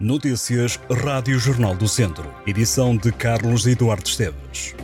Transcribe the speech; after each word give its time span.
Notícias 0.00 0.78
Rádio 0.88 1.40
Jornal 1.40 1.74
do 1.74 1.88
Centro. 1.88 2.32
Edição 2.46 2.96
de 2.96 3.10
Carlos 3.10 3.66
Eduardo 3.66 4.06
Esteves. 4.06 4.76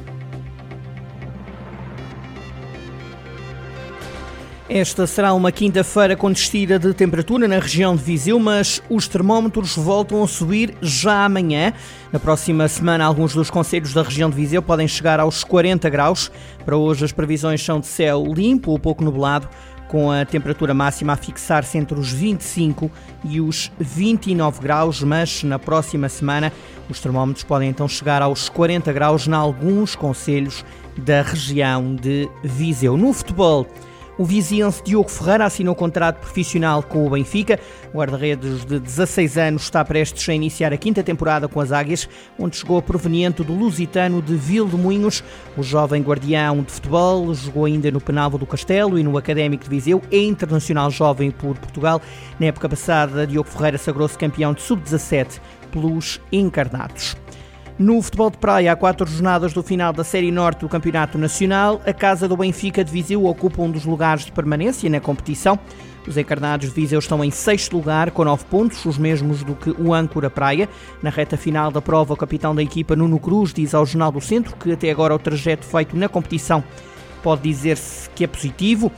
Esta 4.68 5.06
será 5.06 5.32
uma 5.32 5.52
quinta-feira 5.52 6.16
com 6.16 6.32
descida 6.32 6.80
de 6.80 6.92
temperatura 6.92 7.46
na 7.46 7.60
região 7.60 7.94
de 7.94 8.02
Viseu, 8.02 8.40
mas 8.40 8.82
os 8.90 9.06
termómetros 9.06 9.76
voltam 9.76 10.24
a 10.24 10.26
subir 10.26 10.74
já 10.82 11.24
amanhã. 11.24 11.72
Na 12.12 12.18
próxima 12.18 12.66
semana, 12.66 13.04
alguns 13.04 13.34
dos 13.34 13.48
conselhos 13.48 13.94
da 13.94 14.02
região 14.02 14.28
de 14.28 14.34
Viseu 14.34 14.62
podem 14.62 14.88
chegar 14.88 15.20
aos 15.20 15.44
40 15.44 15.88
graus. 15.90 16.28
Para 16.64 16.76
hoje, 16.76 17.04
as 17.04 17.12
previsões 17.12 17.62
são 17.62 17.78
de 17.78 17.86
céu 17.86 18.24
limpo 18.34 18.72
ou 18.72 18.80
pouco 18.80 19.04
nublado 19.04 19.48
com 19.94 20.10
a 20.10 20.24
temperatura 20.24 20.74
máxima 20.74 21.12
a 21.12 21.16
fixar-se 21.16 21.78
entre 21.78 21.96
os 21.96 22.10
25 22.10 22.90
e 23.22 23.40
os 23.40 23.70
29 23.78 24.60
graus, 24.60 25.00
mas 25.04 25.44
na 25.44 25.56
próxima 25.56 26.08
semana 26.08 26.52
os 26.90 26.98
termómetros 26.98 27.44
podem 27.44 27.68
então 27.68 27.86
chegar 27.86 28.20
aos 28.20 28.48
40 28.48 28.92
graus 28.92 29.28
em 29.28 29.32
alguns 29.32 29.94
conselhos 29.94 30.64
da 30.96 31.22
região 31.22 31.94
de 31.94 32.28
Viseu. 32.42 32.96
No 32.96 33.12
futebol, 33.12 33.68
o 34.16 34.24
viziense 34.24 34.82
Diogo 34.82 35.08
Ferreira 35.08 35.46
assinou 35.46 35.74
contrato 35.74 36.20
profissional 36.20 36.82
com 36.82 37.06
o 37.06 37.10
Benfica. 37.10 37.58
O 37.92 37.98
guarda-redes 37.98 38.64
de 38.64 38.78
16 38.78 39.38
anos 39.38 39.62
está 39.62 39.84
prestes 39.84 40.28
a 40.28 40.34
iniciar 40.34 40.72
a 40.72 40.76
quinta 40.76 41.02
temporada 41.02 41.48
com 41.48 41.60
as 41.60 41.72
Águias, 41.72 42.08
onde 42.38 42.56
chegou 42.56 42.80
proveniente 42.80 43.42
do 43.42 43.52
Lusitano 43.52 44.22
de 44.22 44.34
Moinhos. 44.76 45.24
O 45.56 45.62
jovem 45.62 46.02
guardião 46.02 46.62
de 46.62 46.70
futebol 46.70 47.34
jogou 47.34 47.64
ainda 47.64 47.90
no 47.90 48.00
Penalvo 48.00 48.38
do 48.38 48.46
Castelo 48.46 48.98
e 48.98 49.02
no 49.02 49.18
Académico 49.18 49.64
de 49.64 49.70
Viseu. 49.70 50.00
É 50.10 50.18
internacional 50.18 50.90
jovem 50.90 51.30
por 51.30 51.56
Portugal. 51.58 52.00
Na 52.38 52.46
época 52.46 52.68
passada, 52.68 53.26
Diogo 53.26 53.48
Ferreira 53.48 53.78
sagrou-se 53.78 54.16
campeão 54.16 54.52
de 54.52 54.62
sub-17 54.62 55.40
pelos 55.72 56.20
encarnados. 56.30 57.16
No 57.76 58.00
futebol 58.00 58.30
de 58.30 58.38
praia, 58.38 58.70
há 58.70 58.76
quatro 58.76 59.04
jornadas 59.04 59.52
do 59.52 59.60
final 59.60 59.92
da 59.92 60.04
Série 60.04 60.30
Norte 60.30 60.60
do 60.60 60.68
Campeonato 60.68 61.18
Nacional. 61.18 61.82
A 61.84 61.92
Casa 61.92 62.28
do 62.28 62.36
Benfica 62.36 62.84
de 62.84 62.92
Viseu 62.92 63.24
ocupa 63.24 63.60
um 63.60 63.68
dos 63.68 63.84
lugares 63.84 64.24
de 64.24 64.30
permanência 64.30 64.88
na 64.88 65.00
competição. 65.00 65.58
Os 66.06 66.16
encarnados 66.16 66.68
de 66.68 66.72
Viseu 66.72 67.00
estão 67.00 67.24
em 67.24 67.32
sexto 67.32 67.76
lugar, 67.76 68.12
com 68.12 68.22
nove 68.22 68.44
pontos, 68.44 68.84
os 68.84 68.96
mesmos 68.96 69.42
do 69.42 69.56
que 69.56 69.70
o 69.70 69.92
Âncora 69.92 70.30
Praia. 70.30 70.68
Na 71.02 71.10
reta 71.10 71.36
final 71.36 71.72
da 71.72 71.82
prova, 71.82 72.14
o 72.14 72.16
capitão 72.16 72.54
da 72.54 72.62
equipa, 72.62 72.94
Nuno 72.94 73.18
Cruz, 73.18 73.52
diz 73.52 73.74
ao 73.74 73.84
Jornal 73.84 74.12
do 74.12 74.20
Centro 74.20 74.54
que 74.54 74.70
até 74.70 74.88
agora 74.88 75.12
o 75.12 75.18
trajeto 75.18 75.66
feito 75.66 75.96
na 75.96 76.08
competição 76.08 76.62
pode 77.24 77.42
dizer-se 77.42 78.08
que 78.10 78.22
é 78.22 78.28
positivo. 78.28 78.92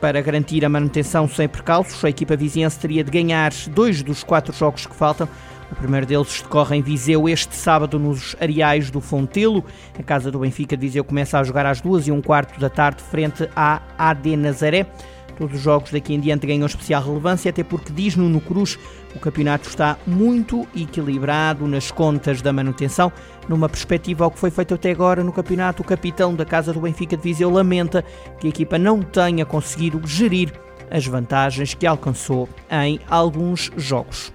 Para 0.00 0.22
garantir 0.22 0.64
a 0.64 0.68
manutenção 0.68 1.28
sem 1.28 1.48
percalços, 1.48 2.04
a 2.04 2.08
equipa 2.08 2.36
viziense 2.36 2.78
teria 2.78 3.02
de 3.02 3.10
ganhar 3.10 3.52
dois 3.70 4.04
dos 4.04 4.22
quatro 4.22 4.54
jogos 4.54 4.86
que 4.86 4.94
faltam 4.94 5.28
o 5.70 5.74
primeiro 5.76 6.06
deles 6.06 6.42
decorre 6.42 6.76
em 6.76 6.82
Viseu 6.82 7.28
este 7.28 7.54
sábado 7.54 7.98
nos 7.98 8.34
Areais 8.40 8.90
do 8.90 9.00
Fontelo. 9.00 9.64
A 9.98 10.02
casa 10.02 10.30
do 10.30 10.40
Benfica 10.40 10.76
de 10.76 10.86
Viseu 10.86 11.04
começa 11.04 11.38
a 11.38 11.44
jogar 11.44 11.64
às 11.66 11.80
duas 11.80 12.06
e 12.08 12.12
um 12.12 12.20
quarto 12.20 12.58
da 12.58 12.68
tarde 12.68 13.02
frente 13.02 13.48
à 13.54 13.80
AD 13.96 14.36
Nazaré. 14.36 14.86
Todos 15.38 15.56
os 15.56 15.62
jogos 15.62 15.90
daqui 15.90 16.12
em 16.12 16.20
diante 16.20 16.46
ganham 16.46 16.66
especial 16.66 17.02
relevância, 17.02 17.48
até 17.48 17.64
porque, 17.64 17.90
diz 17.92 18.14
Nuno 18.14 18.42
Cruz, 18.42 18.78
o 19.16 19.18
campeonato 19.18 19.68
está 19.68 19.96
muito 20.06 20.68
equilibrado 20.76 21.66
nas 21.66 21.90
contas 21.90 22.42
da 22.42 22.52
manutenção. 22.52 23.10
Numa 23.48 23.66
perspectiva 23.66 24.24
ao 24.24 24.30
que 24.30 24.38
foi 24.38 24.50
feito 24.50 24.74
até 24.74 24.90
agora 24.90 25.24
no 25.24 25.32
campeonato, 25.32 25.82
o 25.82 25.86
capitão 25.86 26.34
da 26.34 26.44
Casa 26.44 26.74
do 26.74 26.80
Benfica 26.80 27.16
de 27.16 27.22
Viseu 27.22 27.48
lamenta 27.48 28.04
que 28.38 28.48
a 28.48 28.50
equipa 28.50 28.76
não 28.78 29.00
tenha 29.00 29.46
conseguido 29.46 30.06
gerir 30.06 30.52
as 30.90 31.06
vantagens 31.06 31.72
que 31.72 31.86
alcançou 31.86 32.46
em 32.70 33.00
alguns 33.08 33.70
jogos. 33.78 34.30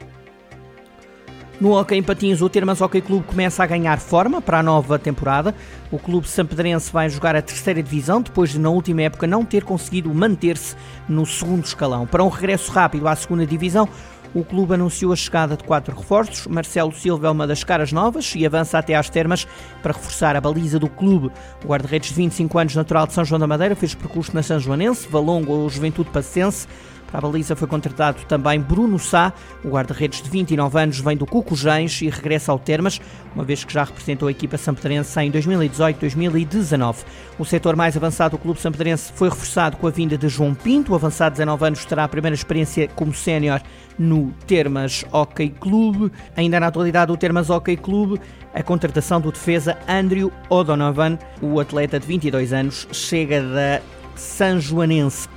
No 1.60 1.72
Hockey 1.72 1.96
em 1.96 2.04
Patins, 2.04 2.42
o 2.42 2.50
Termas 2.50 2.82
Hockey 2.82 3.00
Clube 3.00 3.26
começa 3.28 3.64
a 3.64 3.66
ganhar 3.66 3.98
forma 3.98 4.42
para 4.42 4.60
a 4.60 4.64
nova 4.64 5.00
temporada. 5.00 5.56
O 5.90 5.98
clube 5.98 6.28
sampedrense 6.28 6.92
vai 6.92 7.10
jogar 7.10 7.34
a 7.34 7.42
terceira 7.42 7.82
divisão 7.82 8.22
depois 8.22 8.50
de, 8.50 8.60
na 8.60 8.70
última 8.70 9.04
época, 9.04 9.26
não 9.26 9.46
ter 9.46 9.64
conseguido 9.64 10.14
manter-se 10.14 10.76
no 11.08 11.26
segundo 11.26 11.64
escalão. 11.64 12.06
Para 12.06 12.24
um 12.24 12.28
regresso 12.28 12.70
rápido 12.72 13.08
à 13.08 13.16
segunda 13.16 13.46
divisão, 13.46 13.88
o 14.34 14.44
clube 14.44 14.74
anunciou 14.74 15.14
a 15.14 15.16
chegada 15.16 15.56
de 15.56 15.64
quatro 15.64 15.96
reforços. 15.96 16.46
Marcelo 16.46 16.92
Silva 16.92 17.28
é 17.28 17.32
uma 17.32 17.48
das 17.48 17.64
caras 17.64 17.94
novas 17.94 18.34
e 18.36 18.46
avança 18.46 18.78
até 18.78 18.94
às 18.94 19.10
termas 19.10 19.48
para 19.82 19.94
reforçar 19.94 20.36
a 20.36 20.42
baliza 20.42 20.78
do 20.78 20.90
clube. 20.90 21.32
O 21.64 21.68
guarda-redes 21.70 22.10
de 22.10 22.16
25 22.16 22.60
anos, 22.60 22.76
natural 22.76 23.08
de 23.08 23.14
São 23.14 23.24
João 23.24 23.40
da 23.40 23.48
Madeira, 23.48 23.78
fez 23.78 23.96
percurso 23.96 24.36
na 24.36 24.44
São 24.44 24.60
Joanense, 24.60 25.08
Valongo 25.08 25.54
ou 25.54 25.70
Juventude 25.70 26.10
Pacense. 26.10 26.68
Para 27.16 27.30
a 27.30 27.32
baliza 27.32 27.56
foi 27.56 27.66
contratado 27.66 28.26
também 28.28 28.60
Bruno 28.60 29.00
Sá, 29.00 29.32
o 29.64 29.70
guarda-redes 29.70 30.22
de 30.22 30.30
29 30.30 30.78
anos, 30.78 31.00
vem 31.00 31.16
do 31.16 31.26
Cucujães 31.26 32.02
e 32.02 32.10
regressa 32.10 32.52
ao 32.52 32.60
Termas, 32.60 33.00
uma 33.34 33.46
vez 33.46 33.64
que 33.64 33.72
já 33.72 33.86
representou 33.86 34.28
a 34.28 34.32
equipa 34.32 34.58
sampedrense 34.58 35.18
em 35.22 35.32
2018-2019. 35.32 37.06
O 37.40 37.46
setor 37.46 37.78
mais 37.78 37.96
avançado 37.96 38.36
do 38.36 38.42
clube 38.42 38.60
sampedrense 38.60 39.14
foi 39.14 39.30
reforçado 39.30 39.78
com 39.78 39.88
a 39.88 39.92
vinda 39.92 40.18
de 40.18 40.28
João 40.28 40.54
Pinto, 40.54 40.92
o 40.92 40.96
avançado 40.96 41.36
de 41.36 41.38
19 41.38 41.66
anos 41.66 41.86
terá 41.86 42.04
a 42.04 42.10
primeira 42.10 42.36
experiência 42.36 42.90
como 42.90 43.14
sénior 43.14 43.62
no 43.98 44.34
Termas 44.46 45.06
Hockey 45.10 45.52
Clube. 45.52 46.12
Ainda 46.36 46.60
na 46.60 46.68
atualidade 46.68 47.14
do 47.14 47.18
Termas 47.18 47.50
Hockey 47.50 47.78
Clube, 47.78 48.20
a 48.54 48.62
contratação 48.62 49.22
do 49.22 49.32
defesa 49.32 49.78
Andrew 49.88 50.34
O'Donovan, 50.50 51.18
o 51.42 51.62
atleta 51.62 51.98
de 51.98 52.08
22 52.08 52.52
anos, 52.52 52.86
chega 52.92 53.42
da 53.42 53.82
São 54.18 54.60
Joanense. 54.60 55.34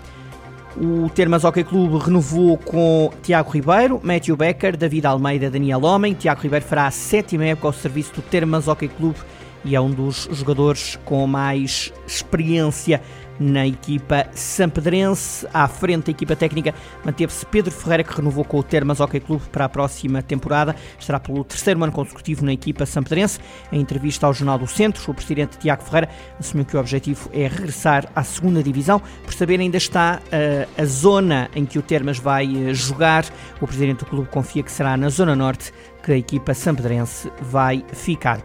O 0.77 1.09
Termas 1.11 1.45
Hockey 1.45 1.65
Clube 1.65 1.99
renovou 2.05 2.57
com 2.59 3.11
Tiago 3.23 3.51
Ribeiro, 3.51 4.01
Matthew 4.03 4.37
Becker, 4.37 4.77
David 4.77 5.07
Almeida, 5.07 5.51
Daniel 5.51 5.83
Homem. 5.85 6.15
Tiago 6.15 6.43
Ribeiro 6.43 6.65
fará 6.65 6.87
a 6.87 6.91
sétima 6.91 7.45
época 7.47 7.69
ao 7.69 7.73
serviço 7.73 8.15
do 8.15 8.23
Termas 8.23 8.69
Hockey 8.69 8.89
Clube 8.89 9.19
e 9.65 9.75
é 9.75 9.81
um 9.81 9.91
dos 9.91 10.29
jogadores 10.31 10.99
com 11.05 11.27
mais 11.27 11.93
experiência 12.07 13.03
na 13.39 13.67
equipa 13.67 14.27
sampedrense. 14.33 15.47
À 15.53 15.69
frente 15.69 16.07
da 16.07 16.11
equipa 16.11 16.35
técnica 16.35 16.75
manteve-se 17.05 17.45
Pedro 17.47 17.71
Ferreira, 17.71 18.05
que 18.05 18.15
renovou 18.15 18.45
com 18.45 18.59
o 18.59 18.63
Termas 18.63 19.01
Hockey 19.01 19.21
Clube 19.21 19.45
para 19.51 19.65
a 19.65 19.69
próxima 19.69 20.23
temporada. 20.23 20.75
Estará 20.99 21.21
pelo 21.21 21.45
terceiro 21.45 21.83
ano 21.83 21.93
consecutivo 21.93 22.45
na 22.45 22.53
equipa 22.53 22.87
sampedrense. 22.87 23.39
Em 23.73 23.81
entrevista 23.81 24.27
ao 24.27 24.35
Jornal 24.35 24.59
do 24.59 24.67
Centro, 24.67 25.11
o 25.11 25.15
presidente 25.15 25.59
Tiago 25.59 25.83
Ferreira 25.83 26.09
assumiu 26.39 26.65
que 26.65 26.77
o 26.77 26.81
objetivo 26.81 27.31
é 27.33 27.47
regressar 27.47 28.09
à 28.15 28.25
segunda 28.25 28.63
divisão. 28.63 29.01
Por 29.25 29.33
saber, 29.33 29.61
ainda 29.61 29.77
está 29.77 30.21
uh, 30.21 30.69
a 30.81 30.85
zona 30.85 31.51
em 31.55 31.65
que 31.65 31.79
o 31.79 31.83
Termas 31.83 32.19
vai 32.19 32.47
uh, 32.47 32.75
jogar. 32.75 33.25
O 33.61 33.67
presidente 33.67 34.01
do 34.01 34.07
clube 34.07 34.29
confia 34.29 34.63
que 34.63 34.73
será 34.73 34.97
na 34.97 35.09
Zona 35.09 35.35
Norte 35.35 35.73
que 36.03 36.13
a 36.13 36.17
equipa 36.17 36.55
sampedrense 36.55 37.31
vai 37.41 37.85
ficar. 37.93 38.41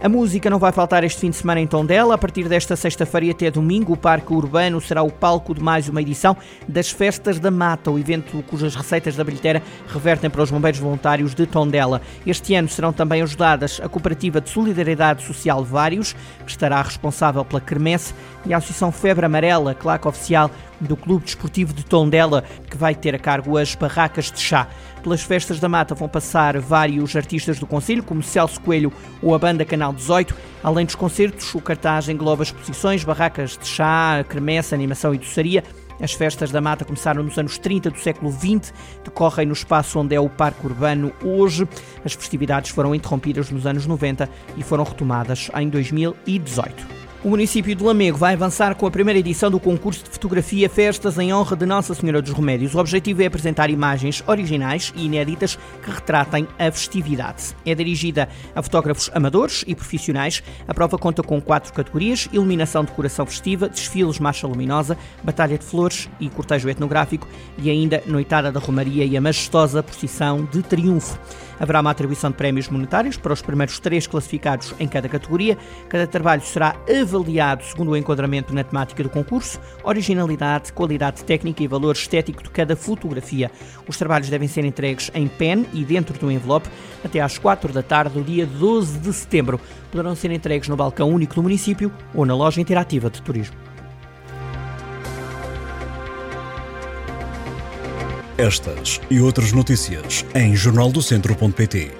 A 0.00 0.08
música 0.08 0.48
não 0.48 0.60
vai 0.60 0.70
faltar 0.70 1.02
este 1.02 1.20
fim 1.20 1.30
de 1.30 1.36
semana 1.36 1.60
em 1.60 1.66
Tondela. 1.66 2.14
A 2.14 2.18
partir 2.18 2.48
desta 2.48 2.76
sexta-feira 2.76 3.32
até 3.32 3.50
domingo, 3.50 3.94
o 3.94 3.96
Parque 3.96 4.32
Urbano 4.32 4.80
será 4.80 5.02
o 5.02 5.10
palco 5.10 5.52
de 5.52 5.60
mais 5.60 5.88
uma 5.88 6.00
edição 6.00 6.36
das 6.68 6.88
Festas 6.88 7.40
da 7.40 7.50
Mata, 7.50 7.90
o 7.90 7.98
evento 7.98 8.40
cujas 8.44 8.76
receitas 8.76 9.16
da 9.16 9.24
bilheteira 9.24 9.60
revertem 9.88 10.30
para 10.30 10.42
os 10.42 10.52
bombeiros 10.52 10.78
voluntários 10.78 11.34
de 11.34 11.46
Tondela. 11.46 12.00
Este 12.24 12.54
ano 12.54 12.68
serão 12.68 12.92
também 12.92 13.22
ajudadas 13.22 13.80
a 13.82 13.88
Cooperativa 13.88 14.40
de 14.40 14.50
Solidariedade 14.50 15.24
Social 15.24 15.64
Vários, 15.64 16.12
que 16.44 16.50
estará 16.52 16.80
responsável 16.80 17.44
pela 17.44 17.60
Kermesse, 17.60 18.14
e 18.46 18.54
a 18.54 18.58
Associação 18.58 18.92
Febre 18.92 19.26
Amarela, 19.26 19.74
claque 19.74 20.06
oficial 20.06 20.48
do 20.80 20.96
Clube 20.96 21.24
Desportivo 21.24 21.72
de 21.72 21.84
Tondela, 21.84 22.44
que 22.70 22.76
vai 22.76 22.94
ter 22.94 23.16
a 23.16 23.18
cargo 23.18 23.58
as 23.58 23.74
barracas 23.74 24.30
de 24.30 24.40
chá. 24.40 24.68
Pelas 25.02 25.22
festas 25.22 25.58
da 25.58 25.68
mata 25.68 25.94
vão 25.94 26.08
passar 26.08 26.58
vários 26.58 26.97
artistas 27.16 27.58
do 27.58 27.66
Conselho, 27.66 28.02
como 28.02 28.22
Celso 28.22 28.60
Coelho 28.60 28.92
ou 29.22 29.34
a 29.34 29.38
banda 29.38 29.64
Canal 29.64 29.92
18. 29.92 30.34
Além 30.62 30.86
dos 30.86 30.94
concertos, 30.94 31.54
o 31.54 31.60
cartaz 31.60 32.08
engloba 32.08 32.42
exposições, 32.42 33.04
barracas 33.04 33.56
de 33.56 33.66
chá, 33.66 34.24
cremessa, 34.28 34.74
animação 34.74 35.14
e 35.14 35.18
doçaria. 35.18 35.62
As 36.00 36.12
festas 36.12 36.50
da 36.50 36.60
mata 36.60 36.84
começaram 36.84 37.22
nos 37.22 37.36
anos 37.38 37.58
30 37.58 37.90
do 37.90 37.98
século 37.98 38.30
XX, 38.30 38.72
decorrem 39.04 39.46
no 39.46 39.52
espaço 39.52 39.98
onde 39.98 40.14
é 40.14 40.20
o 40.20 40.28
Parque 40.28 40.64
Urbano 40.64 41.12
hoje. 41.24 41.66
As 42.04 42.12
festividades 42.12 42.70
foram 42.70 42.94
interrompidas 42.94 43.50
nos 43.50 43.66
anos 43.66 43.86
90 43.86 44.28
e 44.56 44.62
foram 44.62 44.84
retomadas 44.84 45.50
em 45.56 45.68
2018. 45.68 47.07
O 47.24 47.30
município 47.30 47.74
de 47.74 47.82
Lamego 47.82 48.16
vai 48.16 48.34
avançar 48.34 48.76
com 48.76 48.86
a 48.86 48.90
primeira 48.92 49.18
edição 49.18 49.50
do 49.50 49.58
concurso 49.58 50.04
de 50.04 50.10
fotografia 50.10 50.70
Festas 50.70 51.18
em 51.18 51.34
honra 51.34 51.56
de 51.56 51.66
Nossa 51.66 51.92
Senhora 51.92 52.22
dos 52.22 52.32
Remédios. 52.32 52.76
O 52.76 52.78
objetivo 52.78 53.20
é 53.20 53.26
apresentar 53.26 53.68
imagens 53.70 54.22
originais 54.24 54.92
e 54.94 55.06
inéditas 55.06 55.58
que 55.82 55.90
retratem 55.90 56.46
a 56.56 56.70
festividade. 56.70 57.56
É 57.66 57.74
dirigida 57.74 58.28
a 58.54 58.62
fotógrafos 58.62 59.10
amadores 59.12 59.64
e 59.66 59.74
profissionais. 59.74 60.44
A 60.68 60.72
prova 60.72 60.96
conta 60.96 61.20
com 61.20 61.40
quatro 61.40 61.72
categorias: 61.72 62.28
iluminação 62.32 62.84
de 62.84 62.90
decoração 62.90 63.26
festiva, 63.26 63.68
desfiles 63.68 64.20
marcha 64.20 64.46
luminosa, 64.46 64.96
batalha 65.24 65.58
de 65.58 65.64
flores 65.64 66.08
e 66.20 66.28
cortejo 66.28 66.68
etnográfico 66.68 67.26
e 67.58 67.68
ainda 67.68 68.00
noitada 68.06 68.52
da 68.52 68.60
Romaria 68.60 69.04
e 69.04 69.16
a 69.16 69.20
majestosa 69.20 69.82
procissão 69.82 70.44
de 70.44 70.62
triunfo. 70.62 71.18
Haverá 71.58 71.80
uma 71.80 71.90
atribuição 71.90 72.30
de 72.30 72.36
prémios 72.36 72.68
monetários 72.68 73.16
para 73.16 73.32
os 73.32 73.42
primeiros 73.42 73.80
três 73.80 74.06
classificados 74.06 74.72
em 74.78 74.86
cada 74.86 75.08
categoria. 75.08 75.58
Cada 75.88 76.06
trabalho 76.06 76.42
será 76.42 76.76
avaliado 76.88 77.07
avaliado 77.14 77.64
segundo 77.64 77.90
o 77.90 77.96
enquadramento 77.96 78.54
na 78.54 78.64
temática 78.64 79.02
do 79.02 79.08
concurso, 79.08 79.60
originalidade, 79.82 80.72
qualidade 80.72 81.24
técnica 81.24 81.62
e 81.62 81.66
valor 81.66 81.94
estético 81.94 82.42
de 82.42 82.50
cada 82.50 82.76
fotografia. 82.76 83.50
Os 83.86 83.96
trabalhos 83.96 84.28
devem 84.28 84.48
ser 84.48 84.64
entregues 84.64 85.10
em 85.14 85.26
pen 85.26 85.66
e 85.72 85.84
dentro 85.84 86.18
do 86.18 86.30
envelope 86.30 86.68
até 87.04 87.20
às 87.20 87.38
4 87.38 87.72
da 87.72 87.82
tarde 87.82 88.14
do 88.14 88.22
dia 88.22 88.46
12 88.46 88.98
de 88.98 89.12
setembro. 89.12 89.60
Poderão 89.90 90.14
ser 90.14 90.30
entregues 90.30 90.68
no 90.68 90.76
balcão 90.76 91.10
único 91.10 91.34
do 91.34 91.42
município 91.42 91.92
ou 92.14 92.24
na 92.24 92.34
loja 92.34 92.60
interativa 92.60 93.08
de 93.10 93.22
turismo. 93.22 93.56
Estas 98.36 99.00
e 99.10 99.20
outras 99.20 99.52
notícias 99.52 100.24
em 100.32 100.54
jornaldocentro.pt. 100.54 101.90